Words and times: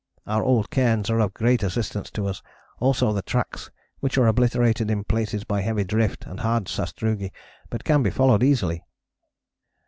Our 0.25 0.43
old 0.43 0.71
cairns 0.71 1.11
are 1.11 1.19
of 1.19 1.35
great 1.35 1.61
assistance 1.61 2.09
to 2.13 2.25
us, 2.25 2.41
also 2.79 3.13
the 3.13 3.21
tracks, 3.21 3.69
which 3.99 4.17
are 4.17 4.25
obliterated 4.25 4.89
in 4.89 5.03
places 5.03 5.43
by 5.43 5.61
heavy 5.61 5.83
drift 5.83 6.25
and 6.25 6.39
hard 6.39 6.65
sastrugi, 6.65 7.31
but 7.69 7.83
can 7.83 8.01
be 8.01 8.09
followed 8.09 8.41
easily." 8.41 8.83